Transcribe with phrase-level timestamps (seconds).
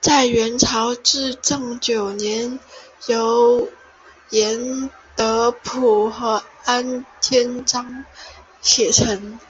[0.00, 2.60] 在元朝至正九年
[3.08, 3.68] 由
[4.30, 8.04] 严德甫和晏天章
[8.60, 9.40] 写成。